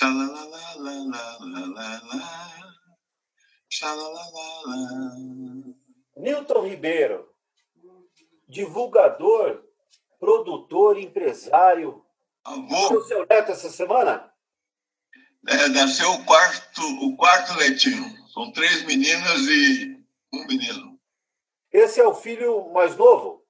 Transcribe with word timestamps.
Xalalalalalalala. 0.00 2.20
Xalalalala. 3.68 4.78
Newton 6.16 6.62
Ribeiro, 6.66 7.28
divulgador, 8.48 9.62
produtor, 10.18 10.98
empresário. 10.98 12.02
Avô, 12.44 12.94
O 12.96 13.02
seu 13.04 13.26
neto 13.28 13.52
essa 13.52 13.68
semana? 13.70 14.32
é, 15.46 15.68
nasceu 15.68 16.10
o 16.12 16.24
quarto, 16.24 16.80
o 17.04 17.14
quarto 17.16 17.54
netinho. 17.58 18.04
São 18.32 18.50
três 18.52 18.82
meninas 18.84 19.40
e 19.42 20.02
um 20.32 20.46
menino. 20.46 20.98
Esse 21.70 22.00
é 22.00 22.06
o 22.06 22.14
filho 22.14 22.72
mais 22.72 22.96
novo? 22.96 23.44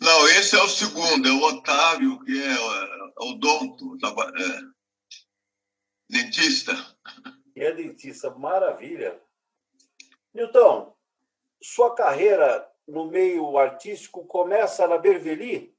Não, 0.00 0.28
esse 0.28 0.56
é 0.56 0.62
o 0.62 0.68
segundo, 0.68 1.28
é 1.28 1.32
o 1.32 1.42
Otávio, 1.42 2.18
que 2.24 2.40
é 2.40 2.52
é, 2.52 2.88
odonto, 3.20 3.96
traba- 3.98 4.32
é, 4.36 4.77
dentista. 6.08 6.74
E 7.54 7.62
é 7.62 7.72
dentista, 7.72 8.30
maravilha. 8.30 9.20
Newton, 10.32 10.94
sua 11.60 11.94
carreira 11.94 12.66
no 12.86 13.06
meio 13.06 13.58
artístico 13.58 14.24
começa 14.24 14.86
na 14.86 14.96
Berveli? 14.96 15.74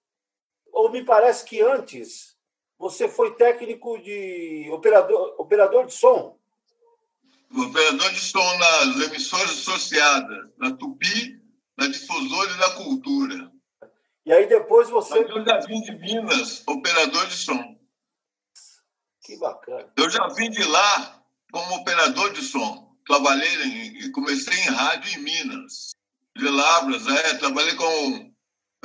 Ou 0.71 0.91
me 0.91 1.03
parece 1.03 1.45
que 1.45 1.61
antes 1.61 2.35
você 2.77 3.07
foi 3.07 3.35
técnico 3.35 3.97
de 3.99 4.69
operador, 4.71 5.35
operador 5.37 5.85
de 5.85 5.93
som? 5.93 6.37
Operador 7.51 8.11
de 8.11 8.19
som 8.19 8.57
nas 8.57 9.07
emissoras 9.07 9.49
associadas, 9.49 10.49
na 10.57 10.71
Tupi, 10.75 11.41
na 11.77 11.87
Difusora 11.87 12.51
e 12.51 12.57
na 12.57 12.69
Cultura. 12.71 13.51
E 14.25 14.31
aí 14.31 14.45
depois 14.47 14.89
você. 14.89 15.21
Mas 15.21 15.29
eu 15.29 15.43
já 15.43 15.59
vim 15.61 15.81
de 15.81 15.91
Minas, 15.93 16.63
operador 16.67 17.25
de 17.25 17.33
som. 17.33 17.78
Que 19.29 19.37
bacana. 19.37 19.87
Eu 19.95 20.09
já 20.09 20.27
vim 20.29 20.49
de 20.49 20.63
lá 20.63 21.23
como 21.51 21.75
operador 21.75 22.33
de 22.33 22.41
som. 22.41 22.97
Trabalhei 23.05 23.63
em, 23.63 24.11
comecei 24.11 24.57
em 24.57 24.71
rádio 24.71 25.19
em 25.19 25.21
Minas. 25.21 25.91
De 26.35 26.49
Labras, 26.49 27.05
é, 27.05 27.37
trabalhei 27.37 27.75
com 27.75 28.33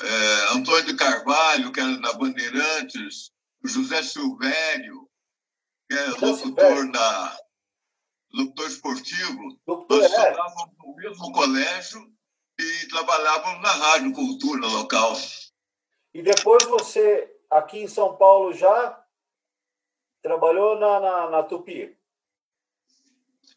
é, 0.02 0.54
Antônio 0.54 0.84
de 0.84 0.96
Carvalho, 0.96 1.72
que 1.72 1.80
era 1.80 1.96
da 1.96 2.12
Bandeirantes, 2.12 3.30
José 3.64 4.02
Silvério, 4.02 5.08
que 5.88 5.96
é 5.96 6.10
José 6.10 6.26
locutor 6.26 6.92
da 6.92 7.38
locutor 8.34 8.66
esportivo. 8.66 9.58
Doutor, 9.66 10.02
Nós 10.02 10.12
é, 10.12 10.28
estudávamos 10.28 10.76
no 10.78 10.94
mesmo 10.96 11.32
colégio 11.32 12.12
e 12.60 12.88
trabalhávamos 12.88 13.62
na 13.62 13.70
rádio 13.70 14.12
cultura 14.12 14.66
local. 14.66 15.16
e 16.12 16.22
depois 16.22 16.64
você, 16.64 17.34
aqui 17.50 17.78
em 17.78 17.88
São 17.88 18.14
Paulo, 18.16 18.52
já 18.52 19.03
trabalhou 20.24 20.80
na, 20.80 21.00
na, 21.00 21.30
na 21.30 21.42
Tupi. 21.42 21.94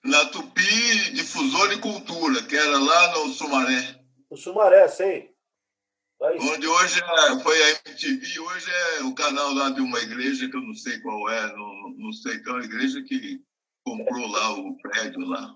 Na 0.03 0.25
Tupi, 0.25 1.13
Difusora 1.13 1.73
e 1.73 1.79
Cultura, 1.79 2.43
que 2.43 2.57
era 2.57 2.77
lá 2.77 3.13
no 3.13 3.29
Sumaré. 3.29 4.03
No 4.29 4.35
Sumaré, 4.35 4.85
sei. 4.89 5.33
Aí, 6.21 6.37
Onde 6.39 6.67
hoje 6.67 6.99
é, 7.01 7.39
foi 7.39 7.63
a 7.63 7.69
MTV, 7.69 8.39
hoje 8.39 8.71
é 8.71 9.03
o 9.03 9.15
canal 9.15 9.53
lá 9.53 9.69
de 9.69 9.79
uma 9.79 9.99
igreja 9.99 10.49
que 10.49 10.57
eu 10.57 10.61
não 10.61 10.73
sei 10.73 10.99
qual 10.99 11.29
é, 11.29 11.55
não, 11.55 11.89
não 11.91 12.11
sei, 12.11 12.39
que 12.39 12.49
é 12.49 12.51
uma 12.51 12.65
igreja 12.65 13.01
que 13.03 13.41
comprou 13.85 14.27
lá 14.27 14.51
o 14.51 14.77
prédio 14.77 15.25
lá. 15.25 15.55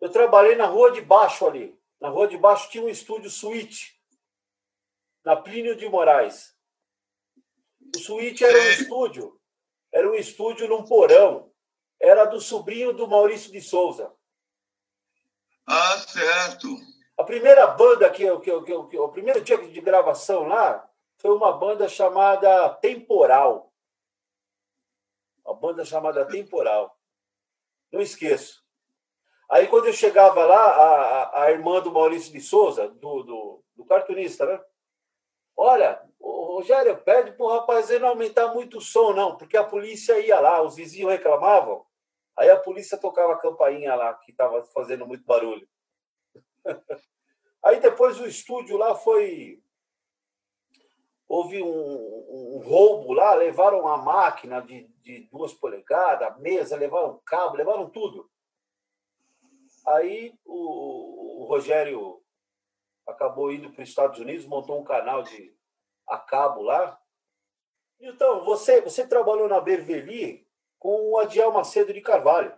eu 0.00 0.10
trabalhei 0.10 0.54
na 0.54 0.66
Rua 0.66 0.92
de 0.92 1.00
Baixo 1.00 1.44
ali. 1.44 1.76
Na 2.00 2.08
Rua 2.08 2.28
de 2.28 2.38
Baixo 2.38 2.70
tinha 2.70 2.84
um 2.84 2.88
estúdio 2.88 3.30
suíte, 3.30 3.98
na 5.24 5.34
Plínio 5.34 5.74
de 5.74 5.88
Moraes. 5.88 6.54
O 7.96 7.98
suíte 7.98 8.44
era 8.44 8.56
um 8.56 8.70
estúdio, 8.70 9.41
era 9.92 10.10
um 10.10 10.14
estúdio 10.14 10.68
num 10.68 10.84
porão. 10.84 11.52
Era 12.00 12.24
do 12.24 12.40
sobrinho 12.40 12.92
do 12.92 13.06
Maurício 13.06 13.52
de 13.52 13.60
Souza. 13.60 14.12
Ah, 15.66 15.98
certo. 15.98 16.68
A 17.18 17.24
primeira 17.24 17.66
banda 17.68 18.10
que 18.10 18.22
eu, 18.22 18.40
que 18.40 18.50
eu, 18.50 18.64
que 18.64 18.72
eu, 18.72 18.88
que 18.88 18.96
eu- 18.96 19.04
o 19.04 19.12
primeiro 19.12 19.40
dia 19.42 19.56
de 19.58 19.80
gravação 19.80 20.48
lá 20.48 20.88
foi 21.18 21.30
uma 21.30 21.52
banda 21.52 21.88
chamada 21.88 22.70
Temporal. 22.76 23.72
Uma 25.44 25.54
banda 25.54 25.84
chamada 25.84 26.26
Temporal. 26.26 26.98
Não 27.92 28.00
esqueço. 28.00 28.62
Aí 29.48 29.68
quando 29.68 29.86
eu 29.86 29.92
chegava 29.92 30.44
lá, 30.46 30.64
a, 30.64 31.22
a, 31.22 31.42
a 31.44 31.50
irmã 31.52 31.80
do 31.80 31.92
Maurício 31.92 32.32
de 32.32 32.40
Souza, 32.40 32.88
do, 32.88 33.22
do, 33.22 33.64
do 33.76 33.84
cartunista, 33.84 34.46
né? 34.46 34.60
Olha, 35.54 36.02
o 36.22 36.56
Rogério, 36.56 36.96
pede 37.02 37.32
para 37.32 37.44
o 37.44 37.50
rapaz 37.50 37.90
não 38.00 38.08
aumentar 38.08 38.54
muito 38.54 38.78
o 38.78 38.80
som, 38.80 39.12
não, 39.12 39.36
porque 39.36 39.56
a 39.56 39.64
polícia 39.64 40.20
ia 40.20 40.38
lá, 40.38 40.62
os 40.62 40.76
vizinhos 40.76 41.10
reclamavam. 41.10 41.84
Aí 42.38 42.48
a 42.48 42.58
polícia 42.58 42.96
tocava 42.96 43.32
a 43.32 43.38
campainha 43.38 43.94
lá, 43.96 44.14
que 44.14 44.30
estava 44.30 44.64
fazendo 44.66 45.04
muito 45.04 45.24
barulho. 45.24 45.68
Aí 47.64 47.80
depois 47.80 48.20
o 48.20 48.26
estúdio 48.26 48.76
lá 48.76 48.94
foi. 48.94 49.60
Houve 51.28 51.62
um, 51.62 51.66
um 51.68 52.62
roubo 52.64 53.12
lá, 53.12 53.34
levaram 53.34 53.88
a 53.88 53.96
máquina 53.96 54.60
de, 54.60 54.86
de 55.02 55.28
duas 55.30 55.52
polegadas, 55.52 56.38
mesa, 56.38 56.76
levaram 56.76 57.20
cabo, 57.24 57.56
levaram 57.56 57.90
tudo. 57.90 58.30
Aí 59.86 60.34
o, 60.44 61.42
o 61.42 61.44
Rogério 61.46 62.22
acabou 63.06 63.50
indo 63.50 63.72
para 63.72 63.82
os 63.82 63.88
Estados 63.88 64.20
Unidos, 64.20 64.46
montou 64.46 64.78
um 64.78 64.84
canal 64.84 65.22
de 65.22 65.56
a 66.08 66.18
cabo 66.18 66.62
lá. 66.62 66.98
Então, 68.00 68.44
você, 68.44 68.80
você 68.80 69.06
trabalhou 69.06 69.48
na 69.48 69.60
Berveli 69.60 70.46
com 70.78 71.10
o 71.10 71.18
Adiel 71.18 71.52
Macedo 71.52 71.92
de 71.92 72.00
Carvalho. 72.00 72.52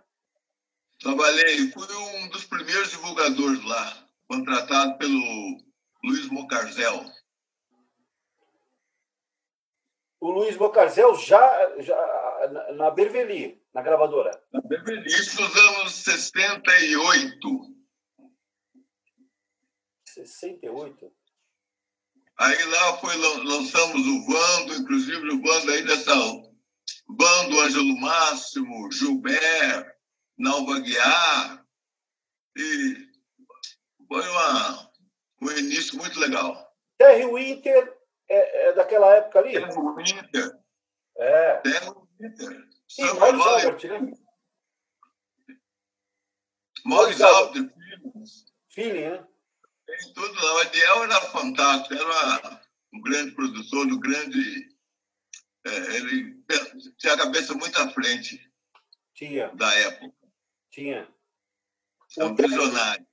Trabalhei, 0.99 1.71
fui 1.71 1.93
um 1.95 2.29
dos 2.29 2.45
primeiros 2.45 2.89
divulgadores 2.89 3.63
lá, 3.65 4.07
contratado 4.27 4.97
pelo 4.97 5.61
Luiz 6.03 6.27
Mocarzel. 6.29 7.05
O 10.19 10.31
Luiz 10.31 10.55
Bocarzel 10.57 11.13
já, 11.15 11.79
já 11.81 11.95
na- 12.51 12.71
na 12.71 12.89
Berveli, 12.91 13.61
na 13.73 13.81
gravadora. 13.83 14.31
Na 14.51 14.61
Beverly, 14.61 15.05
Isso 15.05 15.39
nos 15.39 15.55
anos 15.55 15.93
68. 15.93 17.75
68. 20.07 21.11
Aí 22.37 22.63
lá 22.65 22.97
foi, 22.97 23.15
lan- 23.15 23.43
lançamos 23.43 24.01
o 24.05 24.25
Vando, 24.25 24.73
inclusive 24.75 25.29
o 25.29 25.41
Vando 25.41 25.71
aí 25.71 25.85
dessa. 25.85 26.13
Vando, 27.07 27.59
Ângelo 27.61 27.97
Máximo, 27.99 28.91
Gilberto, 28.91 29.91
Nalva 30.37 30.79
Guiar. 30.79 31.65
E 32.57 33.09
foi 34.07 34.27
uma, 34.27 34.91
um 35.41 35.51
início 35.51 35.97
muito 35.97 36.19
legal. 36.19 36.73
Terry 36.97 37.25
Winter 37.25 37.95
é, 38.29 38.67
é 38.69 38.73
daquela 38.73 39.13
época 39.15 39.39
ali? 39.39 39.53
Terra 39.53 39.93
Winter, 39.95 40.59
É. 41.17 41.57
Terra 41.57 41.95
Winter, 42.19 42.67
Sim, 42.87 43.05
Vale, 43.15 43.41
Albert, 43.41 43.83
né? 44.01 44.13
Maurício 46.85 47.25
Albert, 47.25 47.73
Feeling, 48.69 49.09
né? 49.09 49.27
Tem 49.85 50.13
tudo 50.13 50.33
lá. 50.33 50.53
O 50.55 50.57
Adiel 50.59 51.03
era 51.03 51.21
fantástico, 51.21 51.93
era 51.93 52.61
um 52.93 53.01
grande 53.01 53.31
produtor, 53.31 53.85
um 53.87 53.99
grande. 53.99 54.69
é, 55.65 55.95
ele 55.97 56.35
tinha 56.97 57.13
a 57.13 57.17
cabeça 57.17 57.53
muito 57.53 57.79
à 57.81 57.89
frente 57.89 58.39
Tinha, 59.13 59.49
da 59.55 59.73
época. 59.75 60.13
tinha. 60.71 61.07
É 62.17 62.25
um 62.25 62.35
visionário. 62.35 63.05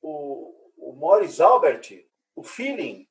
O, 0.00 0.72
o 0.76 0.92
Morris 0.94 1.40
Albert, 1.40 2.06
o 2.34 2.42
Feeling, 2.42 3.06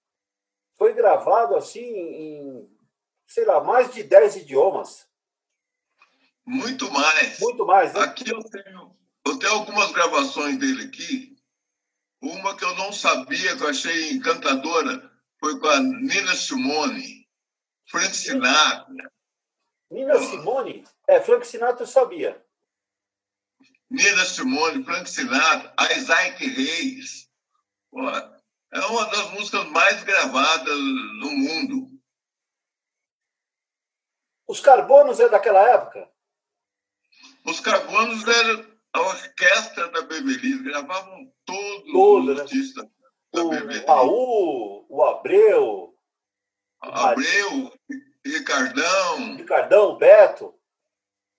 foi 0.77 0.93
gravado 0.93 1.55
assim 1.55 1.79
em, 1.79 2.77
sei 3.27 3.45
lá, 3.45 3.63
mais 3.63 3.93
de 3.93 4.03
10 4.03 4.37
idiomas. 4.37 5.07
Muito 6.45 6.89
mais. 6.91 7.39
Muito 7.39 7.65
mais, 7.65 7.93
né? 7.93 8.01
Aqui 8.01 8.29
eu 8.29 8.43
tenho, 8.43 8.97
eu 9.27 9.37
tenho 9.37 9.53
algumas 9.53 9.91
gravações 9.91 10.57
dele 10.57 10.85
aqui. 10.85 11.30
Uma 12.21 12.55
que 12.55 12.63
eu 12.63 12.75
não 12.75 12.93
sabia, 12.93 13.57
que 13.57 13.63
eu 13.63 13.69
achei 13.69 14.11
encantadora, 14.11 15.11
foi 15.39 15.59
com 15.59 15.67
a 15.67 15.79
Nina 15.79 16.35
Simone, 16.35 17.27
Frank 17.89 18.15
Sinatra. 18.15 19.11
Nina 19.89 20.19
Simone, 20.19 20.85
é, 21.07 21.19
Frank 21.19 21.47
Sinatra 21.47 21.83
eu 21.83 21.87
sabia. 21.87 22.45
Nina 23.89 24.23
Simone, 24.23 24.83
Frank 24.83 25.09
Sinatra, 25.09 25.73
Isaac 25.97 26.45
Reis. 26.45 27.27
É 28.71 28.79
uma 28.85 29.05
das 29.05 29.31
músicas 29.31 29.65
mais 29.69 30.03
gravadas 30.03 30.77
no 30.77 31.31
mundo. 31.31 31.91
Os 34.47 34.61
Carbonos 34.61 35.19
é 35.19 35.27
daquela 35.27 35.67
época? 35.67 36.09
Os 37.45 37.59
Carbonos 37.59 38.25
eram 38.27 38.70
a 38.93 38.99
orquestra 39.01 39.89
da 39.89 40.01
Beverly, 40.01 40.63
gravavam 40.63 41.31
todos 41.45 41.91
Todo, 41.91 42.31
os 42.31 42.35
né? 42.35 42.41
artistas 42.41 42.85
da 43.33 43.43
O 43.43 43.49
Beverly. 43.49 43.85
Raul, 43.85 44.85
o 44.89 45.03
Abreu, 45.03 45.95
Abreu, 46.81 47.73
Ricardão, 48.25 49.35
Ricardão, 49.35 49.97
Beto. 49.97 50.53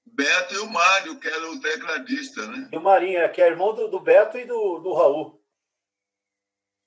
Beto 0.05 0.55
e 0.55 0.59
o 0.59 0.71
Mário, 0.71 1.19
que 1.19 1.29
era 1.29 1.51
o 1.51 1.61
tecladista, 1.61 2.47
né? 2.47 2.69
E 2.73 2.77
o 2.77 2.83
Marinho, 2.83 3.19
é, 3.19 3.29
que 3.29 3.41
é 3.41 3.47
irmão 3.49 3.75
do, 3.75 3.89
do 3.89 3.99
Beto 3.99 4.37
e 4.39 4.45
do, 4.45 4.79
do 4.79 4.93
Raul. 4.93 5.43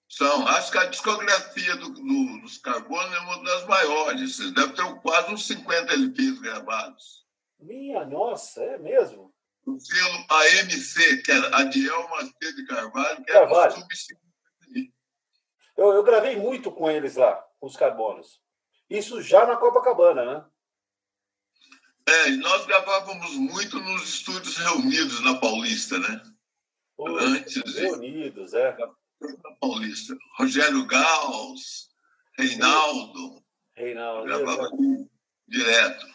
São. 0.07 0.47
Acho 0.47 0.71
que 0.71 0.77
a 0.77 0.85
discografia 0.85 1.75
do, 1.75 1.89
do, 1.89 2.41
dos 2.41 2.57
Carbono 2.59 3.13
é 3.13 3.19
uma 3.21 3.43
das 3.43 3.65
maiores. 3.65 4.37
Deve 4.53 4.73
ter 4.73 5.01
quase 5.01 5.33
uns 5.33 5.47
50 5.47 5.93
LPs 5.93 6.39
gravados. 6.39 7.25
Minha 7.59 8.05
nossa, 8.05 8.61
é 8.63 8.77
mesmo? 8.77 9.34
O 9.65 9.79
selo 9.79 10.25
AMC, 10.29 11.23
que 11.23 11.31
era 11.31 11.57
Adiel 11.57 12.07
Macedo 12.09 12.55
de 12.55 12.65
Carvalho, 12.67 13.17
que 13.17 13.31
Carvalho. 13.31 13.71
era 13.71 13.73
o 13.73 13.79
substituto. 13.79 14.25
Eu, 15.75 15.91
eu 15.93 16.03
gravei 16.03 16.37
muito 16.37 16.71
com 16.71 16.89
eles 16.89 17.15
lá, 17.15 17.33
com 17.59 17.67
os 17.67 17.75
Carbonos. 17.75 18.39
Isso 18.89 19.21
já 19.21 19.45
na 19.45 19.57
Copacabana, 19.57 20.25
né? 20.25 20.45
É, 22.07 22.29
e 22.29 22.37
nós 22.37 22.65
gravávamos 22.65 23.31
muito 23.33 23.79
nos 23.79 24.03
estúdios 24.03 24.57
reunidos 24.57 25.21
na 25.21 25.35
Paulista, 25.39 25.97
né? 25.97 26.21
Antes 26.99 27.75
Reunidos, 27.75 28.53
é. 28.53 28.77
Na 28.77 29.51
Paulista. 29.59 30.15
Rogério 30.37 30.85
Gauss, 30.85 31.89
Reinaldo, 32.37 33.43
Reinaldo. 33.75 34.25
gravava 34.25 34.69
direto. 35.47 36.14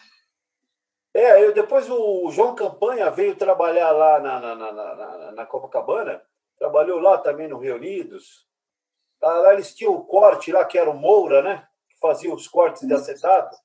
É, 1.13 1.43
eu, 1.43 1.53
depois 1.53 1.89
o 1.89 2.31
João 2.31 2.55
Campanha 2.55 3.09
veio 3.11 3.35
trabalhar 3.35 3.91
lá 3.91 4.19
na, 4.19 4.39
na, 4.39 4.55
na, 4.55 4.71
na, 4.71 5.31
na 5.33 5.45
Copacabana, 5.45 6.23
trabalhou 6.57 6.99
lá 6.99 7.17
também 7.17 7.47
no 7.49 7.59
Reunidos. 7.59 8.47
Lá, 9.21 9.33
lá 9.39 9.53
eles 9.53 9.75
tinham 9.75 9.93
o 9.93 10.05
corte 10.05 10.51
lá, 10.51 10.63
que 10.63 10.77
era 10.77 10.89
o 10.89 10.97
Moura, 10.97 11.41
né? 11.41 11.67
Que 11.89 11.97
fazia 11.99 12.33
os 12.33 12.47
cortes 12.47 12.87
de 12.87 12.93
acetato. 12.93 13.57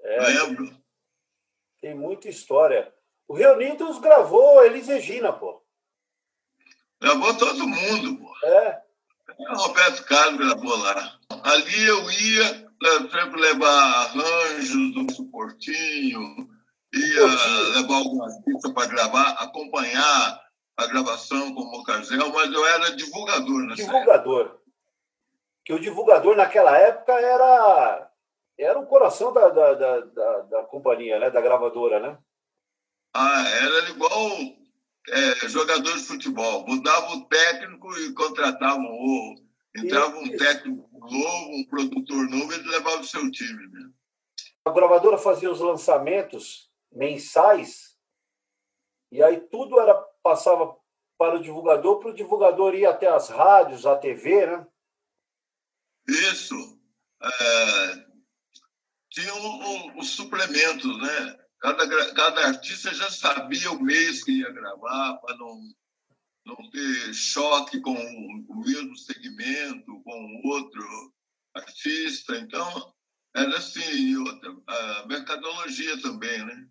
É, 0.00 0.20
Lembro. 0.20 0.76
tem 1.80 1.94
muita 1.94 2.28
história. 2.28 2.92
O 3.26 3.34
Reunidos 3.34 3.98
gravou 3.98 4.64
Elis 4.64 4.88
Regina, 4.88 5.32
pô. 5.32 5.62
Gravou 7.00 7.36
todo 7.38 7.66
mundo, 7.66 8.18
pô. 8.18 8.46
É, 8.46 8.82
O 9.38 9.54
Roberto 9.56 10.04
Carlos 10.04 10.38
gravou 10.38 10.76
lá. 10.76 11.18
Ali 11.44 11.84
eu 11.86 12.10
ia 12.10 12.61
sempre 13.10 13.40
levar 13.40 14.06
arranjos 14.06 14.94
do 14.94 15.12
suportinho, 15.12 16.48
ia 16.92 17.26
levar 17.80 17.96
alguma 17.96 18.26
artista 18.26 18.72
para 18.72 18.86
gravar, 18.86 19.30
acompanhar 19.32 20.42
a 20.76 20.86
gravação 20.86 21.54
com 21.54 21.62
o 21.62 21.70
Mocarzel, 21.70 22.32
mas 22.32 22.52
eu 22.52 22.66
era 22.66 22.96
divulgador 22.96 23.62
nessa 23.66 23.82
época. 23.82 23.98
divulgador. 23.98 24.58
Que 25.64 25.72
o 25.72 25.80
divulgador 25.80 26.36
naquela 26.36 26.76
época 26.76 27.12
era 27.12 28.10
era 28.58 28.78
o 28.78 28.86
coração 28.86 29.32
da, 29.32 29.48
da, 29.48 29.74
da, 29.74 30.00
da, 30.00 30.38
da 30.42 30.62
companhia, 30.64 31.18
né? 31.18 31.30
Da 31.30 31.40
gravadora, 31.40 32.00
né? 32.00 32.18
Ah, 33.14 33.44
era 33.48 33.90
igual 33.90 34.30
eh, 35.08 35.48
jogador 35.48 35.92
de 35.92 36.04
futebol. 36.04 36.64
Mudava 36.66 37.12
o 37.14 37.24
técnico 37.26 37.92
e 37.98 38.14
contratavam 38.14 38.84
o. 38.84 39.34
Entrava 39.76 40.18
um 40.18 40.36
técnico 40.36 40.88
novo, 40.92 41.50
um 41.56 41.64
produtor 41.64 42.28
novo, 42.28 42.52
ele 42.52 42.68
levava 42.68 43.00
o 43.00 43.04
seu 43.04 43.30
time. 43.30 43.66
Né? 43.68 43.90
A 44.64 44.70
gravadora 44.70 45.16
fazia 45.16 45.50
os 45.50 45.60
lançamentos 45.60 46.70
mensais 46.92 47.96
e 49.10 49.22
aí 49.22 49.40
tudo 49.40 49.80
era 49.80 49.94
passava 50.22 50.76
para 51.18 51.36
o 51.36 51.42
divulgador, 51.42 51.98
para 52.00 52.10
o 52.10 52.14
divulgador 52.14 52.74
ir 52.74 52.86
até 52.86 53.08
as 53.08 53.28
rádios, 53.28 53.86
a 53.86 53.96
TV, 53.96 54.46
né? 54.46 54.66
Isso. 56.08 56.54
É, 57.22 58.06
tinha 59.10 59.34
o- 59.34 59.38
o- 59.38 59.98
os 59.98 60.10
suplementos, 60.10 60.98
né? 61.00 61.38
Cada, 61.60 62.14
cada 62.14 62.46
artista 62.48 62.92
já 62.92 63.08
sabia 63.10 63.70
o 63.70 63.80
mês 63.80 64.24
que 64.24 64.32
ia 64.40 64.50
gravar, 64.50 65.18
para 65.18 65.36
não, 65.36 65.60
não 66.44 66.56
ter 66.70 67.14
choque 67.14 67.80
com 67.80 67.94
o, 67.94 68.60
mesmo 68.60 68.96
segmento, 68.96 70.02
com 70.02 70.40
outro 70.44 71.12
artista. 71.54 72.36
Então, 72.36 72.94
era 73.34 73.56
assim. 73.56 74.16
Outra, 74.16 74.56
a 74.66 75.06
mercadologia 75.06 76.00
também, 76.00 76.44
né? 76.44 76.66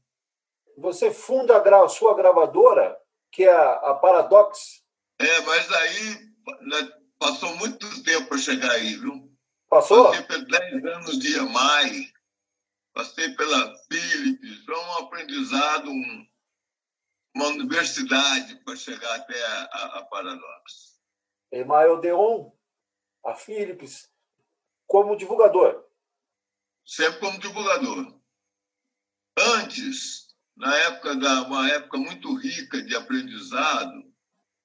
Você 0.78 1.12
funda 1.12 1.58
a 1.58 1.90
sua 1.90 2.16
gravadora, 2.16 2.98
que 3.32 3.44
é 3.44 3.52
a, 3.54 3.94
Paradox. 3.96 4.82
É, 5.20 5.42
mas 5.42 5.72
aí 5.72 6.32
né, 6.62 6.92
passou 7.20 7.56
muito 7.58 8.04
tempo 8.04 8.28
para 8.28 8.38
chegar 8.38 8.72
aí, 8.72 8.96
viu? 8.96 9.32
Passou? 9.70 10.08
Passei 10.08 10.24
por 10.24 10.46
10 10.46 10.86
anos 10.86 11.20
de 11.20 11.38
EMAI, 11.38 12.12
passei 12.94 13.30
pela 13.36 13.74
Philips, 13.88 14.66
foi 14.66 14.76
um 14.76 14.94
aprendizado, 14.98 15.90
um- 15.90 16.28
uma 17.42 17.50
universidade 17.50 18.56
para 18.64 18.76
chegar 18.76 19.16
até 19.16 19.44
a, 19.44 19.64
a, 19.64 20.00
a 20.00 20.06
Paradox. 20.06 21.00
Emael 21.52 22.00
Deon, 22.00 22.52
a 23.26 23.34
Philips, 23.34 24.10
como 24.88 25.18
divulgador. 25.18 25.86
Sempre 26.86 27.20
como 27.20 27.40
divulgador. 27.40 28.20
Antes, 29.38 30.28
na 30.56 30.76
época 30.76 31.16
da 31.16 31.44
uma 31.44 31.70
época 31.70 31.98
muito 31.98 32.34
rica 32.36 32.82
de 32.82 32.96
aprendizado, 32.96 34.12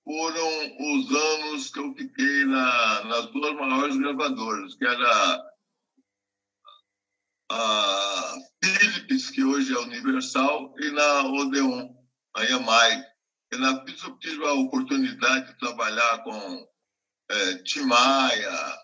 foram 0.04 0.48
os 0.94 1.10
anos 1.10 1.70
que 1.70 1.80
eu 1.80 1.94
fiquei 1.94 2.44
na, 2.44 3.04
nas 3.04 3.26
duas 3.32 3.54
maiores 3.54 3.96
gravadoras, 3.96 4.74
que 4.74 4.84
era 4.84 5.52
a 7.50 8.36
Philips, 8.62 9.30
que 9.30 9.42
hoje 9.42 9.72
é 9.72 9.78
Universal, 9.78 10.74
e 10.78 10.90
na 10.90 11.22
Odeon, 11.26 11.95
a 12.36 12.44
EMAI. 12.44 13.04
E 13.52 13.56
na 13.58 13.80
Philips 13.80 14.02
eu 14.02 14.18
tive 14.18 14.44
a 14.46 14.52
oportunidade 14.54 15.46
de 15.46 15.58
trabalhar 15.58 16.22
com 16.24 16.68
é, 17.30 17.54
Tim 17.62 17.82
Maia, 17.82 18.78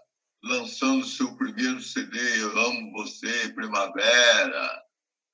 lançando 0.45 1.05
seu 1.05 1.37
primeiro 1.37 1.81
CD, 1.81 2.19
Eu 2.41 2.59
Amo 2.59 2.93
Você, 2.93 3.49
Primavera. 3.55 4.83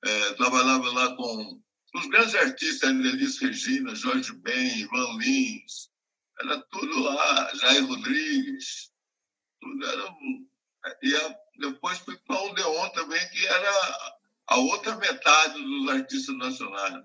É, 0.05 0.33
trabalhava 0.33 0.89
lá 0.91 1.15
com 1.15 1.61
os 1.95 2.05
grandes 2.07 2.35
artistas, 2.35 2.89
Elis 2.89 3.39
Regina, 3.39 3.93
Jorge 3.95 4.33
Ben, 4.33 4.79
Ivan 4.79 5.17
Lins. 5.17 5.89
Era 6.41 6.59
tudo 6.71 6.99
lá, 7.01 7.51
Jair 7.55 7.85
Rodrigues. 7.85 8.91
Tudo 9.61 9.85
era. 9.87 10.15
E 11.03 11.15
a- 11.15 11.35
depois 11.59 11.97
fui 11.99 12.17
para 12.25 12.41
o 12.41 12.49
Odeon 12.49 12.89
também, 12.89 13.19
que 13.29 13.45
era 13.45 13.71
a 14.47 14.57
outra 14.57 14.95
metade 14.95 15.61
dos 15.61 15.89
artistas 15.89 16.37
nacionais. 16.37 17.03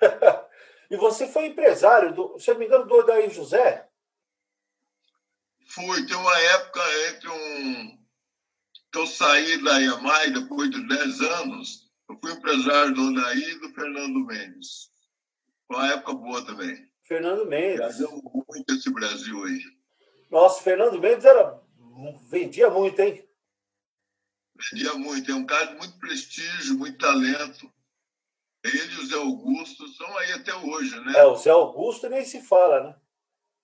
E 0.90 0.96
você 0.96 1.26
foi 1.26 1.46
empresário, 1.46 2.14
do, 2.14 2.38
se 2.38 2.50
eu 2.50 2.54
não 2.54 2.60
me 2.60 2.66
engano, 2.66 2.86
do 2.86 2.94
Odair 2.94 3.30
José? 3.30 3.88
Fui, 5.66 6.06
tem 6.06 6.16
uma 6.16 6.38
época 6.38 6.80
entre 7.08 7.28
um. 7.28 7.98
que 8.92 8.98
eu 8.98 9.06
saí 9.06 9.62
da 9.62 9.78
Yamai 9.78 10.30
depois 10.30 10.70
de 10.70 10.86
10 10.86 11.20
anos, 11.20 11.90
eu 12.08 12.16
fui 12.20 12.32
empresário 12.32 12.94
do 12.94 13.10
Odaí 13.10 13.42
e 13.42 13.60
do 13.60 13.74
Fernando 13.74 14.24
Mendes. 14.24 14.90
Foi 15.66 15.76
uma 15.76 15.92
época 15.92 16.14
boa 16.14 16.46
também. 16.46 16.88
Fernando 17.02 17.46
Mendes. 17.46 17.78
Viajamos 17.78 18.22
muito 18.22 18.74
esse 18.74 18.90
Brasil 18.92 19.44
aí. 19.44 19.60
Nossa, 20.30 20.62
Fernando 20.62 21.00
Mendes 21.00 21.24
era, 21.24 21.60
vendia 22.28 22.70
muito, 22.70 23.00
hein? 23.00 23.28
Vendia 24.70 24.94
muito, 24.94 25.30
é 25.30 25.34
um 25.34 25.44
cara 25.44 25.66
de 25.66 25.76
muito 25.76 25.98
prestígio, 25.98 26.78
muito 26.78 26.98
talento. 26.98 27.70
Ele 28.68 28.92
e 28.94 28.98
o 29.00 29.06
Zé 29.06 29.14
Augusto 29.16 29.84
estão 29.86 30.18
aí 30.18 30.32
até 30.32 30.54
hoje, 30.54 30.98
né? 31.00 31.12
É, 31.16 31.24
o 31.24 31.36
Zé 31.36 31.50
Augusto 31.50 32.08
nem 32.08 32.24
se 32.24 32.42
fala, 32.42 32.80
né? 32.80 32.96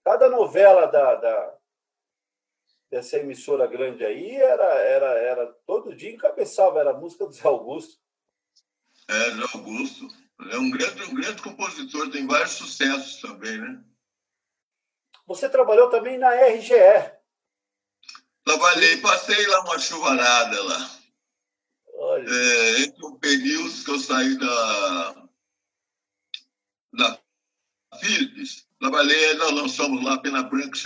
Cada 0.04 0.28
novela 0.28 0.86
da, 0.86 1.14
da- 1.16 1.58
dessa 2.90 3.18
emissora 3.18 3.66
grande 3.66 4.04
aí 4.04 4.34
era, 4.36 4.64
era, 4.64 5.06
era 5.18 5.46
todo 5.66 5.94
dia 5.94 6.12
encabeçava, 6.12 6.80
era 6.80 6.90
a 6.90 6.98
música 6.98 7.24
do 7.26 7.32
Zé 7.32 7.46
Augusto. 7.48 8.00
É, 9.08 9.30
Zé 9.30 9.42
Augusto. 9.54 10.08
É 10.50 10.56
um 10.58 10.70
grande, 10.70 11.02
um 11.04 11.14
grande 11.14 11.40
compositor, 11.40 12.10
tem 12.10 12.26
vários 12.26 12.52
sucessos 12.52 13.20
também, 13.20 13.58
né? 13.58 13.82
Você 15.26 15.48
trabalhou 15.48 15.88
também 15.88 16.18
na 16.18 16.34
RGE. 16.34 16.72
Trabalhei, 18.44 19.00
passei 19.00 19.46
lá 19.46 19.60
uma 19.60 19.78
chuvarada 19.78 20.62
lá. 20.64 20.90
É, 22.26 22.82
entre 22.82 23.04
o 23.04 23.18
período 23.18 23.84
que 23.84 23.90
eu 23.90 23.98
saí 23.98 24.38
da, 24.38 25.28
da 26.94 27.22
Philips, 28.00 28.66
trabalhei, 28.78 29.34
nós 29.34 29.52
lançamos 29.52 30.04
lá 30.04 30.18
Pena 30.18 30.42
Branca 30.42 30.78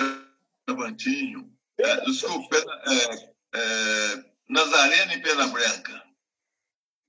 Chavantinho. 0.69 1.53
É, 1.79 2.01
desculpa, 2.05 2.57
é, 2.57 3.33
é, 3.55 5.15
e 5.15 5.23
Pena 5.23 5.47
Branca. 5.49 6.07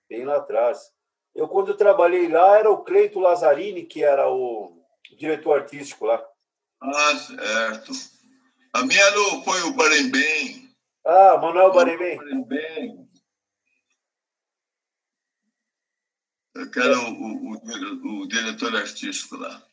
bem 0.09 0.25
lá 0.25 0.37
atrás. 0.37 0.91
Eu, 1.35 1.47
quando 1.47 1.67
eu 1.69 1.77
trabalhei 1.77 2.27
lá, 2.27 2.57
era 2.57 2.71
o 2.71 2.83
Cleito 2.83 3.19
Lazzarini, 3.19 3.85
que 3.85 4.03
era 4.03 4.27
o 4.29 4.83
diretor 5.17 5.59
artístico 5.59 6.05
lá. 6.05 6.23
Ah, 6.81 7.15
certo. 7.15 7.91
A 8.73 8.83
minha 8.85 9.11
foi 9.43 9.61
o 9.63 9.73
Barembem. 9.73 10.69
Ah, 11.05 11.37
Manuel 11.37 11.71
Barembem. 11.71 12.17
Barembem. 12.17 13.08
Que 16.67 16.79
era 16.79 16.97
o, 16.99 17.13
o, 17.13 18.21
o, 18.21 18.27
diretor 18.27 18.75
artístico 18.75 19.37
lá. 19.37 19.63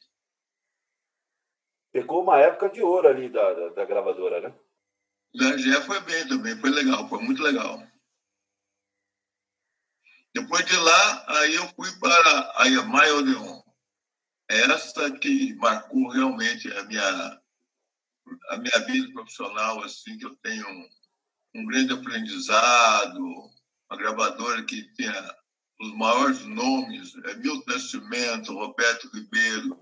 Pegou 1.93 2.23
uma 2.23 2.38
época 2.38 2.69
de 2.69 2.83
ouro 2.83 3.09
ali 3.09 3.28
da, 3.28 3.52
da, 3.52 3.69
da 3.71 3.85
gravadora, 3.85 4.40
né? 4.40 4.55
Da 5.35 5.57
GE 5.57 5.73
foi 5.83 6.00
bem 6.00 6.28
também, 6.28 6.57
foi 6.59 6.71
legal, 6.71 7.09
foi 7.09 7.23
muito 7.23 7.43
legal. 7.43 7.83
Depois 10.35 10.64
de 10.66 10.76
lá, 10.76 11.40
aí 11.40 11.55
eu 11.55 11.66
fui 11.69 11.90
para 11.99 12.52
a 12.57 12.64
Yamai 12.66 13.11
Odeon. 13.12 13.62
Essa 14.49 15.11
que 15.11 15.55
marcou 15.55 16.09
realmente 16.09 16.71
a 16.73 16.85
minha, 16.85 17.40
a 18.50 18.57
minha 18.59 18.87
vida 18.87 19.12
profissional, 19.12 19.83
assim, 19.83 20.16
que 20.19 20.26
eu 20.26 20.37
tenho 20.37 20.69
um, 20.69 20.88
um 21.57 21.66
grande 21.66 21.95
aprendizado, 21.95 23.19
uma 23.19 23.99
gravadora 23.99 24.62
que 24.64 24.93
tinha 24.93 25.37
os 25.80 25.92
maiores 25.97 26.45
nomes, 26.45 27.14
é, 27.25 27.35
Milton 27.37 27.73
Nascimento, 27.73 28.54
Roberto 28.54 29.11
Ribeiro, 29.12 29.78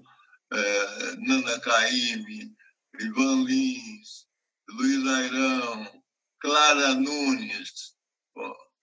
é, 0.53 1.17
Nana 1.17 1.61
Caymmi, 1.61 2.55
Ivan 3.01 3.45
Lins, 3.45 4.27
Luiz 4.71 5.07
Airão, 5.07 6.03
Clara 6.41 6.95
Nunes, 6.95 7.95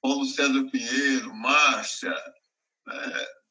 Paulo 0.01 0.25
César 0.25 0.69
Pinheiro, 0.71 1.33
Márcia, 1.35 2.15
é, 2.89 3.41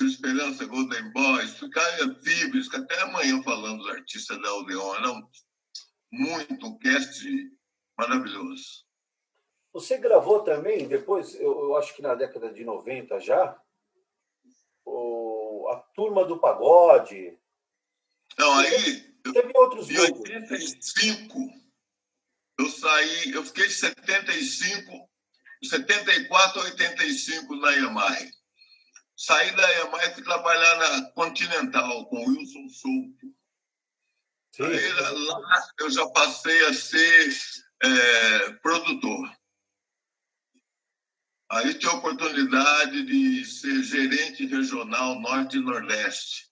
Esperança 0.00 0.66
Golden 0.66 1.12
Boys, 1.12 1.58
ficaria 1.58 2.14
Fibres, 2.16 2.68
que 2.68 2.76
até 2.76 3.00
amanhã 3.02 3.42
falando 3.42 3.78
dos 3.78 3.90
artistas 3.90 4.40
da 4.42 4.54
Odeon, 4.54 4.94
era 4.96 5.12
um, 5.12 5.28
muito 6.12 6.66
um 6.66 6.78
cast 6.78 7.24
maravilhoso. 7.96 8.83
Você 9.74 9.98
gravou 9.98 10.44
também, 10.44 10.86
depois, 10.86 11.34
eu, 11.34 11.64
eu 11.64 11.76
acho 11.76 11.92
que 11.96 12.00
na 12.00 12.14
década 12.14 12.52
de 12.52 12.64
90 12.64 13.18
já, 13.18 13.60
o, 14.84 15.66
a 15.68 15.80
Turma 15.96 16.24
do 16.24 16.38
Pagode. 16.38 17.36
Não, 18.38 18.52
aí. 18.60 19.12
Teve 19.24 19.52
outros 19.56 19.90
Em 19.90 19.98
85, 19.98 21.38
eu 22.60 22.68
saí, 22.68 23.32
eu 23.32 23.42
fiquei 23.42 23.66
de 23.66 23.72
75, 23.72 25.10
74 25.64 26.60
a 26.60 26.64
85 26.64 27.56
na 27.56 27.70
Yamaha. 27.70 28.30
Saí 29.16 29.56
da 29.56 29.68
Yamaha 29.70 30.06
e 30.06 30.14
fui 30.14 30.22
trabalhar 30.22 30.76
na 30.76 31.10
Continental 31.12 32.06
com 32.06 32.16
o 32.16 32.28
Wilson 32.28 32.68
Souto. 32.68 33.34
Sim. 34.54 34.66
Aí, 34.66 34.92
lá 34.92 35.68
eu 35.80 35.90
já 35.90 36.06
passei 36.10 36.66
a 36.66 36.74
ser 36.74 37.36
é, 37.82 38.52
produtor. 38.62 39.43
Aí 41.50 41.74
tive 41.74 41.92
a 41.92 41.96
oportunidade 41.96 43.04
de 43.04 43.44
ser 43.44 43.82
gerente 43.82 44.46
regional 44.46 45.20
Norte 45.20 45.56
e 45.56 45.60
Nordeste. 45.60 46.48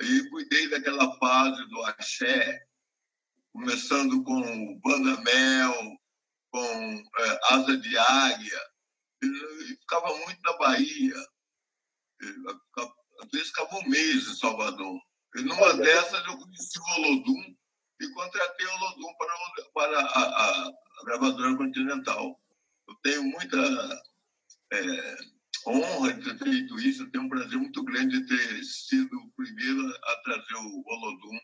E 0.00 0.28
cuidei 0.30 0.68
daquela 0.68 1.16
fase 1.18 1.64
do 1.68 1.82
axé, 1.84 2.66
começando 3.52 4.22
com 4.24 4.80
Banda 4.80 5.20
Mel, 5.22 5.98
com 6.50 7.04
é, 7.18 7.40
Asa 7.50 7.76
de 7.76 7.98
Águia. 7.98 8.60
E 9.22 9.76
ficava 9.80 10.16
muito 10.16 10.40
na 10.42 10.56
Bahia. 10.56 11.14
Às 13.22 13.30
vezes 13.32 13.48
ficava 13.48 13.76
um 13.76 13.88
mês 13.88 14.26
em 14.26 14.34
Salvador. 14.34 15.00
E 15.36 15.42
numa 15.42 15.74
dessas 15.74 16.26
eu 16.26 16.38
conheci 16.38 16.78
o 16.78 17.00
Olodum 17.00 17.56
e 18.00 18.08
contratei 18.08 18.66
o 18.66 18.74
Olodum 18.74 19.14
para, 19.16 19.64
para 19.74 20.00
a, 20.00 20.22
a, 20.22 20.68
a 20.68 21.04
gravadora 21.04 21.56
Continental. 21.56 22.40
Eu 22.90 22.96
tenho 23.04 23.22
muita 23.22 23.56
é, 24.72 25.16
honra 25.64 26.12
de 26.12 26.24
ter 26.24 26.44
feito 26.44 26.78
isso, 26.80 27.04
eu 27.04 27.10
tenho 27.12 27.24
um 27.24 27.28
prazer 27.28 27.56
muito 27.56 27.84
grande 27.84 28.20
de 28.20 28.26
ter 28.26 28.64
sido 28.64 29.16
o 29.16 29.30
primeiro 29.36 29.96
a 30.04 30.16
trazer 30.24 30.54
o 30.56 30.82
Olodum 30.84 31.38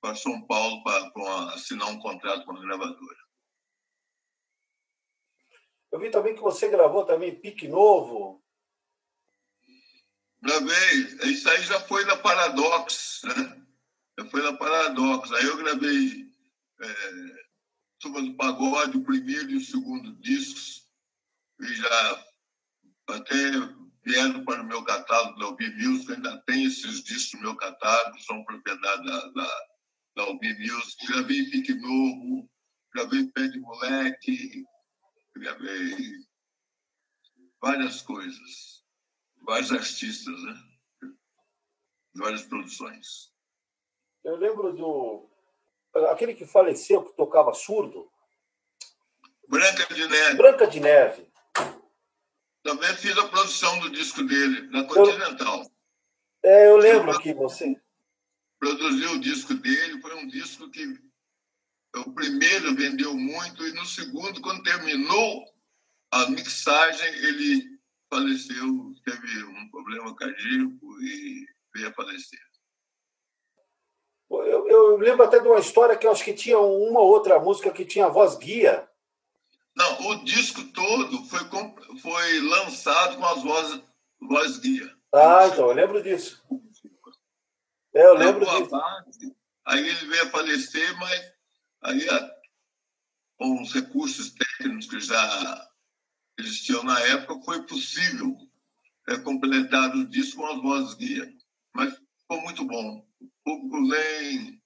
para 0.00 0.16
São 0.16 0.44
Paulo 0.44 0.82
para 0.82 1.54
assinar 1.54 1.88
um 1.88 2.00
contrato 2.00 2.44
com 2.44 2.56
a 2.56 2.60
gravadora. 2.60 3.22
Eu 5.92 6.00
vi 6.00 6.10
também 6.10 6.34
que 6.34 6.40
você 6.40 6.68
gravou 6.68 7.06
também 7.06 7.38
Pique 7.38 7.68
Novo. 7.68 8.42
Gravei. 10.42 11.30
Isso 11.30 11.48
aí 11.48 11.62
já 11.62 11.78
foi 11.78 12.04
na 12.06 12.16
Paradox, 12.16 13.20
né? 13.24 13.64
Já 14.18 14.26
foi 14.28 14.42
na 14.42 14.56
Paradox. 14.56 15.30
Aí 15.30 15.44
eu 15.44 15.56
gravei 15.58 16.28
é, 16.80 17.41
Turma 18.02 18.20
do 18.20 18.34
Pagode, 18.34 18.98
o 18.98 19.04
primeiro 19.04 19.50
e 19.52 19.56
o 19.56 19.60
segundo 19.60 20.12
discos. 20.16 20.88
E 21.60 21.74
já 21.74 22.26
até 23.08 23.50
vieram 24.04 24.44
para 24.44 24.62
o 24.62 24.66
meu 24.66 24.82
catálogo 24.82 25.38
da 25.38 25.46
Albi 25.46 25.70
Music, 25.76 26.12
ainda 26.12 26.42
tem 26.42 26.64
esses 26.64 27.04
discos 27.04 27.34
no 27.34 27.46
meu 27.46 27.56
catálogo, 27.56 28.20
são 28.20 28.44
propriedade 28.44 29.04
da, 29.06 29.28
da, 29.28 29.66
da 30.16 30.22
Albi 30.24 30.52
Music. 30.58 31.06
Gravei 31.06 31.48
Pique 31.50 31.74
Novo, 31.74 32.50
gravei 32.92 33.28
Pé 33.28 33.46
de 33.46 33.60
Moleque, 33.60 34.64
gravei 35.36 36.26
várias 37.60 38.02
coisas, 38.02 38.84
vários 39.46 39.70
artistas, 39.70 40.42
né? 40.42 40.54
várias 42.16 42.42
produções. 42.42 43.32
Eu 44.24 44.36
lembro 44.36 44.72
do. 44.72 45.31
Aquele 46.10 46.34
que 46.34 46.46
faleceu, 46.46 47.02
que 47.02 47.16
tocava 47.16 47.52
surdo. 47.52 48.10
Branca 49.48 49.94
de 49.94 50.06
Neve. 50.08 50.36
Branca 50.36 50.66
de 50.66 50.80
Neve. 50.80 51.32
Também 52.62 52.94
fiz 52.96 53.16
a 53.18 53.28
produção 53.28 53.78
do 53.80 53.90
disco 53.90 54.22
dele, 54.22 54.68
na 54.70 54.84
Continental. 54.84 55.62
Eu, 56.42 56.50
é, 56.50 56.68
eu 56.68 56.76
lembro 56.76 57.18
que 57.20 57.34
você. 57.34 57.76
Produziu 58.58 59.12
o 59.12 59.20
disco 59.20 59.54
dele, 59.54 60.00
foi 60.00 60.14
um 60.14 60.28
disco 60.28 60.70
que 60.70 60.86
o 61.96 62.12
primeiro 62.12 62.74
vendeu 62.76 63.14
muito, 63.14 63.66
e 63.66 63.72
no 63.72 63.84
segundo, 63.84 64.40
quando 64.40 64.62
terminou 64.62 65.44
a 66.12 66.30
mixagem, 66.30 67.08
ele 67.08 67.78
faleceu, 68.08 68.94
teve 69.04 69.44
um 69.44 69.70
problema 69.70 70.14
cardíaco 70.14 71.00
e 71.00 71.46
veio 71.74 71.88
a 71.88 71.92
falecer. 71.92 72.51
Eu, 74.72 74.96
lembro 74.96 75.24
até 75.24 75.38
de 75.38 75.46
uma 75.46 75.58
história 75.58 75.96
que 75.96 76.06
eu 76.06 76.10
acho 76.10 76.24
que 76.24 76.32
tinha 76.32 76.58
uma 76.58 77.00
outra 77.00 77.38
música 77.38 77.70
que 77.70 77.84
tinha 77.84 78.08
voz 78.08 78.36
guia. 78.36 78.88
Não, 79.76 80.08
o 80.08 80.24
disco 80.24 80.64
todo 80.72 81.24
foi, 81.24 81.40
foi 82.00 82.40
lançado 82.40 83.18
com 83.18 83.26
as 83.26 83.42
vozes, 83.42 83.82
voz 84.20 84.58
guia. 84.58 84.90
Ah, 85.14 85.46
então, 85.46 85.68
eu 85.68 85.74
lembro 85.74 86.02
disso. 86.02 86.42
É, 87.94 88.06
eu 88.06 88.14
lembro 88.14 88.46
disso. 88.46 88.70
Base, 88.70 89.36
aí 89.66 89.86
ele 89.86 90.06
veio 90.06 90.22
a 90.22 90.30
falecer, 90.30 90.98
mas 90.98 91.32
aí 91.82 92.06
com 93.38 93.60
os 93.60 93.74
recursos 93.74 94.32
técnicos 94.32 94.86
que 94.86 95.00
já 95.00 95.68
existiam 96.38 96.82
na 96.82 96.98
época, 97.00 97.44
foi 97.44 97.62
possível 97.66 98.36
é, 99.08 99.18
completar 99.18 99.94
o 99.94 100.06
disco 100.06 100.40
com 100.40 100.46
as 100.46 100.62
vozes 100.62 100.94
guia. 100.94 101.30
Mas 101.74 101.94
ficou 102.20 102.40
muito 102.40 102.64
bom. 102.64 103.06
O 103.20 103.28
público 103.44 103.80
nem 103.80 104.61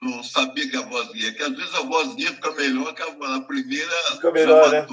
não 0.00 0.22
sabia 0.22 0.70
que 0.70 0.76
a 0.76 0.82
voz 0.82 1.08
guia, 1.12 1.34
que 1.34 1.42
às 1.42 1.56
vezes 1.56 1.74
a 1.74 1.82
voz 1.82 2.14
guia 2.14 2.32
fica 2.32 2.52
melhor 2.52 2.94
que 2.94 3.02
a, 3.02 3.36
a 3.36 3.40
primeira. 3.42 3.92
Fica 4.12 4.30
melhor, 4.30 4.70
né? 4.70 4.86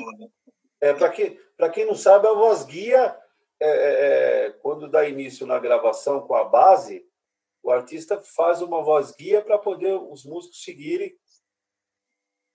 É, 0.82 0.94
Para 0.94 1.10
quem, 1.10 1.40
quem 1.74 1.86
não 1.86 1.96
sabe, 1.96 2.28
a 2.28 2.34
voz 2.34 2.64
guia, 2.64 3.18
é, 3.60 3.68
é, 3.68 4.46
é, 4.48 4.52
quando 4.62 4.90
dá 4.90 5.08
início 5.08 5.46
na 5.46 5.60
gravação 5.60 6.26
com 6.26 6.36
a 6.36 6.44
base, 6.44 7.06
o 7.62 7.72
artista 7.72 8.22
faz 8.22 8.62
uma 8.62 8.84
voz 8.84 9.12
guia 9.12 9.42
para 9.42 9.58
poder 9.58 9.94
os 9.94 10.26
músicos 10.26 10.64
seguirem, 10.64 11.16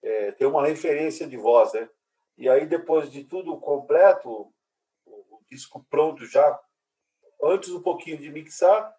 é, 0.03 0.33
ter 0.33 0.47
uma 0.47 0.67
referência 0.67 1.27
de 1.27 1.37
voz, 1.37 1.73
né? 1.73 1.89
E 2.37 2.49
aí, 2.49 2.67
depois 2.67 3.11
de 3.11 3.25
tudo 3.25 3.59
completo, 3.59 4.53
o, 5.05 5.37
o 5.37 5.43
disco 5.51 5.85
pronto 5.91 6.25
já, 6.27 6.61
antes 7.43 7.71
um 7.71 7.83
pouquinho 7.83 8.19
de 8.19 8.31
mixar, 8.31 8.95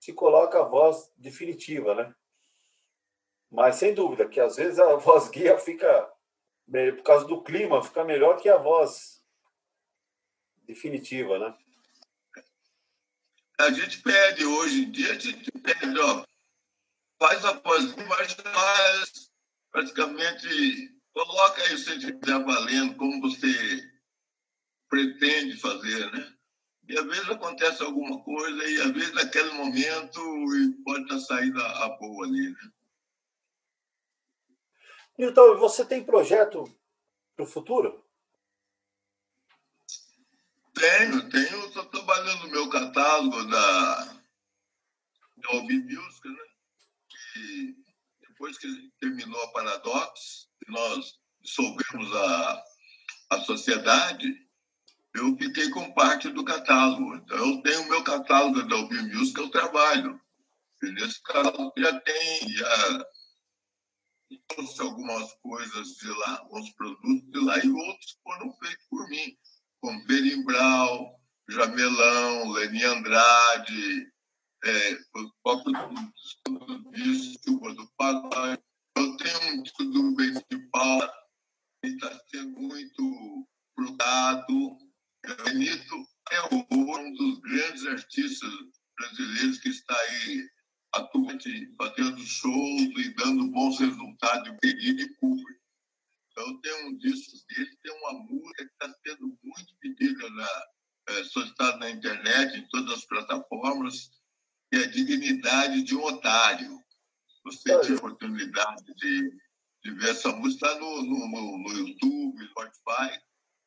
se 0.00 0.12
coloca 0.12 0.60
a 0.60 0.64
voz 0.64 1.12
definitiva, 1.16 1.94
né? 1.94 2.14
Mas 3.50 3.76
sem 3.76 3.94
dúvida 3.94 4.28
que 4.28 4.40
às 4.40 4.56
vezes 4.56 4.78
a 4.78 4.96
voz 4.96 5.28
guia 5.28 5.58
fica, 5.58 6.12
por 6.66 7.02
causa 7.02 7.26
do 7.26 7.42
clima, 7.42 7.82
fica 7.82 8.04
melhor 8.04 8.36
que 8.40 8.48
a 8.48 8.56
voz 8.56 9.22
definitiva, 10.64 11.38
né? 11.38 11.56
A 13.58 13.70
gente 13.70 14.02
pede 14.02 14.44
hoje 14.44 14.84
em 14.84 14.90
dia, 14.90 15.10
a 15.10 15.18
gente 15.18 15.50
pede, 15.50 15.98
ó, 15.98 16.24
faz 17.18 17.44
a 17.44 17.52
voz, 17.54 17.96
mas 17.96 18.34
faz 18.34 19.30
praticamente, 19.72 20.94
coloca 21.12 21.62
aí 21.62 21.76
se 21.76 21.96
estiver 21.96 22.44
valendo, 22.44 22.96
como 22.96 23.20
você 23.20 23.48
pretende 24.88 25.56
fazer, 25.56 26.12
né? 26.12 26.34
E 26.88 26.98
às 26.98 27.04
vezes 27.04 27.28
acontece 27.28 27.82
alguma 27.82 28.22
coisa 28.22 28.64
e 28.64 28.80
às 28.80 28.92
vezes 28.92 29.12
naquele 29.12 29.50
momento 29.52 30.20
pode 30.84 31.02
estar 31.02 31.18
saindo 31.18 31.60
a 31.60 31.88
boa 31.98 32.26
ali, 32.26 32.50
né? 32.50 32.72
Milton, 35.18 35.56
você 35.56 35.84
tem 35.84 36.04
projeto 36.04 36.64
para 37.34 37.44
o 37.44 37.48
futuro? 37.48 38.04
Tenho, 40.72 41.28
tenho. 41.28 41.66
Estou 41.66 41.84
trabalhando 41.86 42.44
no 42.44 42.52
meu 42.52 42.68
catálogo 42.68 43.44
da, 43.46 44.04
da 45.36 45.50
Obi 45.54 45.80
Music, 45.82 46.28
né? 46.28 46.44
E 47.36 47.76
depois 48.28 48.56
que 48.58 48.68
terminou 49.00 49.42
a 49.42 49.50
Paradox, 49.50 50.48
nós 50.68 51.18
dissolvemos 51.40 52.14
a, 52.14 52.64
a 53.30 53.40
sociedade, 53.40 54.46
eu 55.14 55.36
fiquei 55.36 55.68
com 55.70 55.92
parte 55.94 56.28
do 56.28 56.44
catálogo. 56.44 57.16
Então, 57.16 57.38
eu 57.38 57.62
tenho 57.62 57.82
o 57.82 57.88
meu 57.88 58.04
catálogo 58.04 58.62
da 58.62 58.76
Obi 58.76 59.02
Music, 59.02 59.36
eu 59.40 59.50
trabalho. 59.50 60.20
E 60.80 60.90
nesse 60.92 61.20
catálogo 61.24 61.72
já 61.76 61.98
tem, 62.00 62.48
já 62.50 63.06
trouxe 64.48 64.80
algumas 64.82 65.32
coisas 65.42 65.88
de 65.96 66.08
lá, 66.08 66.38
alguns 66.38 66.70
produtos 66.72 67.30
de 67.30 67.38
lá, 67.38 67.58
e 67.64 67.70
outros 67.70 68.18
foram 68.22 68.52
feitos 68.54 68.86
por 68.90 69.08
mim, 69.08 69.36
como 69.80 70.06
Berimbral, 70.06 71.20
Jamelão, 71.48 72.50
Leni 72.50 72.84
Andrade, 72.84 74.12
é, 74.64 74.92
o 75.16 75.32
próprio 75.42 75.72
disco 76.92 77.74
do 77.74 77.88
Papai. 77.96 78.58
Eu 78.96 79.16
tenho 79.16 79.52
um 79.52 79.62
disco 79.62 79.84
do 79.84 80.14
Benito 80.14 80.44
de 80.50 80.58
Paula, 80.70 81.10
que 81.82 81.90
está 81.90 82.20
sendo 82.30 82.60
muito 82.60 83.48
procurado. 83.74 84.76
Benito 85.44 86.06
é 86.30 86.54
um 86.54 87.14
dos 87.14 87.38
grandes 87.40 87.86
artistas 87.86 88.50
brasileiros 88.98 89.58
que 89.58 89.68
está 89.68 89.94
aí 89.94 90.48
atuante, 90.94 91.74
fazendo 91.76 92.18
shows 92.18 92.82
e 92.96 93.14
dando 93.14 93.48
bons 93.48 93.78
resultados 93.78 94.48
em 94.48 94.56
pedido 94.58 94.98
de 94.98 95.14
público. 95.14 95.60
Então, 96.30 96.60
tem 96.60 96.86
um 96.86 96.96
disco 96.98 97.32
dele, 97.48 97.76
tem 97.82 97.92
uma 97.92 98.12
música 98.24 98.64
que 98.64 98.72
está 98.72 98.94
sendo 99.06 99.38
muito 99.42 99.74
pedida, 99.80 100.30
na, 100.30 100.66
é, 101.08 101.24
solicitada 101.24 101.78
na 101.78 101.90
internet, 101.90 102.56
em 102.56 102.68
todas 102.68 102.98
as 102.98 103.04
plataformas, 103.06 104.10
que 104.70 104.78
é 104.78 104.84
a 104.84 104.90
dignidade 104.90 105.82
de 105.82 105.96
um 105.96 106.04
otário. 106.04 106.78
Você 107.44 107.80
tem 107.80 107.92
a 107.92 107.98
oportunidade 107.98 108.84
de, 108.94 109.30
de 109.84 109.90
ver 109.92 110.10
essa 110.10 110.30
música, 110.32 110.66
está 110.66 110.80
no, 110.80 111.02
no, 111.02 111.58
no 111.58 111.72
YouTube, 111.72 112.46
Spotify, 112.46 113.20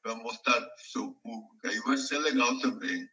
vai 0.04 0.16
mostrar 0.16 0.62
para 0.62 0.76
o 0.76 0.92
seu 0.92 1.14
público, 1.16 1.68
aí 1.68 1.80
vai 1.82 1.98
ser 1.98 2.20
legal 2.20 2.58
também. 2.60 3.08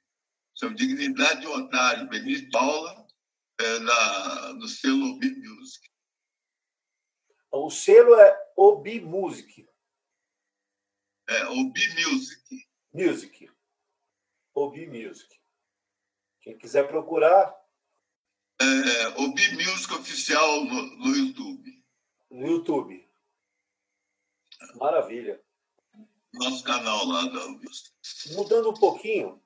São 0.54 0.74
Dignidade 0.74 1.40
de 1.40 1.46
um 1.46 1.52
Otário, 1.52 2.08
Benito 2.08 2.50
Paula, 2.50 3.06
é, 3.58 3.78
na, 3.80 4.52
no 4.54 4.68
selo 4.68 5.14
Obi 5.14 5.30
Music. 5.36 5.88
O 7.50 7.70
selo 7.70 8.14
é 8.14 8.52
Obi 8.56 9.00
Music. 9.00 9.68
É, 11.28 11.44
Obi 11.46 11.88
Music. 11.94 12.68
Music. 12.92 13.50
Obi 14.54 14.86
Music. 14.86 15.40
Quem 16.40 16.56
quiser 16.56 16.86
procurar. 16.88 17.54
É, 18.60 19.08
Obi 19.20 19.54
Music 19.54 19.92
Oficial 19.92 20.64
no, 20.64 20.82
no 20.96 21.16
YouTube. 21.16 21.84
No 22.30 22.46
YouTube. 22.46 23.08
Maravilha. 24.76 25.42
Nosso 26.32 26.62
canal 26.62 27.06
lá 27.06 27.22
da 27.22 27.46
Mudando 28.34 28.70
um 28.70 28.74
pouquinho, 28.74 29.42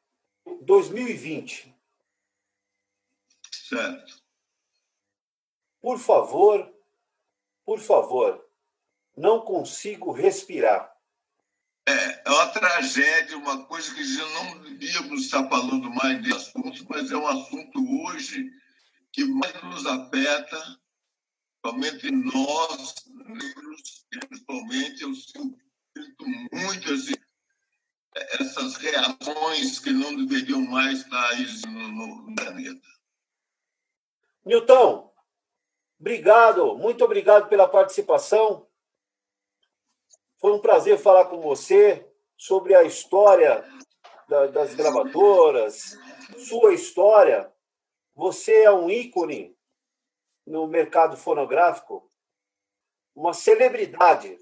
2020 0.63 1.72
Certo. 3.73 4.23
Por 5.81 5.99
favor, 5.99 6.71
por 7.65 7.81
favor, 7.81 8.47
não 9.17 9.41
consigo 9.41 10.13
respirar. 10.13 10.95
É, 11.89 12.23
é 12.27 12.31
uma 12.31 12.49
tragédia, 12.49 13.39
uma 13.39 13.65
coisa 13.65 13.95
que 13.95 14.05
já 14.05 14.29
não 14.29 14.59
devíamos 14.61 15.23
estar 15.23 15.49
falando 15.49 15.89
mais 15.89 16.23
de 16.23 16.35
assunto, 16.35 16.85
mas 16.91 17.11
é 17.11 17.17
um 17.17 17.27
assunto 17.27 18.05
hoje 18.05 18.47
que 19.11 19.25
mais 19.25 19.63
nos 19.63 19.87
afeta, 19.87 20.79
somente 21.65 22.11
nós, 22.11 22.95
negros, 23.27 24.07
principalmente, 24.11 25.03
eu 25.03 25.15
sinto 25.15 25.59
muito 26.53 26.93
assim, 26.93 27.15
essas 28.39 28.77
reações 28.77 29.79
que 29.79 29.91
não 29.91 30.15
deveriam 30.15 30.61
mais 30.61 31.01
estar 31.01 31.41
existindo 31.41 31.89
no 31.89 32.35
planeta. 32.35 33.02
Nilton, 34.45 35.13
obrigado, 36.01 36.77
muito 36.77 37.05
obrigado 37.05 37.49
pela 37.49 37.69
participação. 37.69 38.67
Foi 40.39 40.53
um 40.53 40.61
prazer 40.61 40.99
falar 40.99 41.27
com 41.27 41.41
você 41.41 42.09
sobre 42.37 42.75
a 42.75 42.83
história 42.83 43.65
das 44.53 44.75
gravadoras, 44.75 45.97
sua 46.39 46.75
história. 46.75 47.53
Você 48.15 48.65
é 48.65 48.71
um 48.71 48.91
ícone 48.91 49.57
no 50.47 50.67
mercado 50.67 51.17
fonográfico, 51.17 52.11
uma 53.15 53.33
celebridade. 53.33 54.39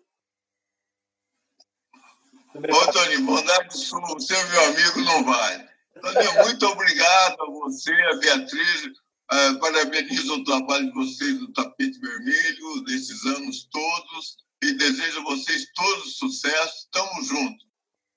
Ô, 2.55 2.93
Tony, 2.93 3.19
bondade 3.19 3.77
sua, 3.77 4.01
você 4.09 4.35
é 4.35 4.45
meu 4.45 4.65
amigo, 4.65 5.01
não 5.03 5.25
vale. 5.25 5.69
Tony, 6.01 6.45
muito 6.45 6.67
obrigado 6.67 7.43
a 7.43 7.47
você, 7.47 7.93
a 7.93 8.17
Beatriz, 8.17 9.01
Uh, 9.33 9.61
parabenizo 9.61 10.35
o 10.35 10.45
trabalho 10.45 10.87
de 10.87 10.93
vocês 10.93 11.39
do 11.39 11.53
Tapete 11.53 12.01
Vermelho, 12.01 12.85
desses 12.85 13.25
anos 13.27 13.69
todos, 13.71 14.39
e 14.61 14.73
desejo 14.73 15.21
a 15.21 15.23
vocês 15.23 15.69
todos 15.73 16.17
sucesso. 16.17 16.87
Estamos 16.87 17.29
juntos. 17.29 17.65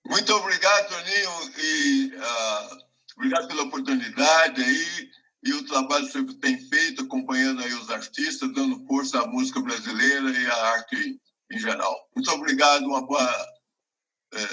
Muito 0.07 0.33
obrigado, 0.33 0.89
Toninho, 0.89 1.53
e 1.59 2.13
uh, 2.15 2.77
obrigado 3.15 3.47
pela 3.47 3.61
oportunidade 3.61 4.63
aí, 4.63 5.11
e 5.43 5.53
o 5.53 5.65
trabalho 5.65 6.07
que 6.07 6.13
você 6.13 6.39
tem 6.39 6.57
feito, 6.67 7.03
acompanhando 7.03 7.61
aí 7.61 7.73
os 7.75 7.91
artistas, 7.91 8.51
dando 8.51 8.83
força 8.87 9.21
à 9.21 9.27
música 9.27 9.61
brasileira 9.61 10.31
e 10.31 10.47
à 10.47 10.55
arte 10.71 11.21
em 11.51 11.59
geral. 11.59 12.09
Muito 12.15 12.31
obrigado, 12.31 12.85
uma 12.85 13.05
boa, 13.05 13.47
é, 14.33 14.47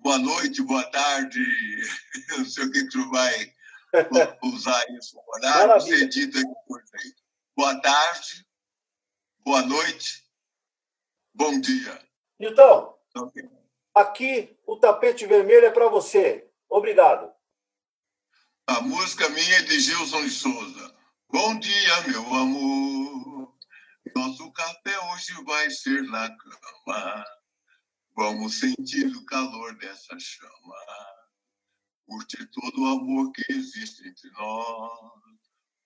boa 0.00 0.18
noite, 0.18 0.60
boa 0.60 0.84
tarde, 0.90 1.40
não 2.36 2.44
sei 2.44 2.64
o 2.66 2.70
que 2.70 2.88
tu 2.88 3.08
vai 3.10 3.53
usar 4.42 4.84
isso 4.90 5.20
horário, 5.26 5.84
depois 5.84 6.84
aí. 6.94 7.14
Boa 7.56 7.80
tarde, 7.80 8.46
boa 9.44 9.62
noite, 9.62 10.24
bom 11.32 11.60
dia. 11.60 12.02
Okay. 13.16 13.48
aqui 13.94 14.58
o 14.66 14.76
tapete 14.76 15.24
vermelho 15.26 15.66
é 15.66 15.70
para 15.70 15.88
você. 15.88 16.50
Obrigado. 16.68 17.32
A 18.66 18.80
música 18.80 19.28
minha 19.28 19.58
é 19.58 19.62
de 19.62 19.78
Gilson 19.78 20.24
de 20.24 20.30
Souza. 20.30 20.96
Bom 21.30 21.58
dia, 21.58 22.00
meu 22.08 22.34
amor. 22.34 23.54
Nosso 24.16 24.50
café 24.52 24.98
hoje 25.12 25.32
vai 25.44 25.70
ser 25.70 26.02
na 26.04 26.28
cama. 26.36 27.24
Vamos 28.16 28.58
sentir 28.58 29.06
o 29.06 29.24
calor 29.26 29.76
dessa 29.76 30.18
chama 30.18 30.76
curtir 32.06 32.46
todo 32.46 32.82
o 32.82 32.86
amor 32.86 33.32
que 33.32 33.44
existe 33.52 34.06
entre 34.06 34.30
nós. 34.32 35.00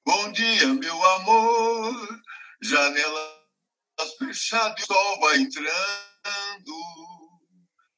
Bom 0.07 0.33
dia, 0.33 0.66
meu 0.74 1.04
amor, 1.12 2.20
janelas 2.62 3.38
fechadas, 4.18 4.85
sol 4.85 5.20
vai 5.20 5.38
entrando. 5.38 5.68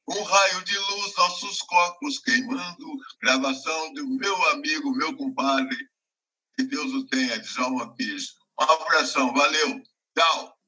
Um 0.09 0.23
raio 0.23 0.63
de 0.65 0.77
luz, 0.77 1.15
nossos 1.15 1.59
copos 1.59 2.19
queimando. 2.19 2.97
Gravação 3.21 3.93
do 3.93 4.07
meu 4.17 4.49
amigo, 4.49 4.95
meu 4.95 5.15
compadre, 5.15 5.77
Que 6.57 6.63
Deus 6.63 6.91
o 6.93 7.05
tenha, 7.07 7.39
Djalma 7.39 7.95
Pires. 7.95 8.35
Um 8.59 8.63
abração, 8.63 9.33
valeu. 9.33 9.81
Tchau. 10.17 10.60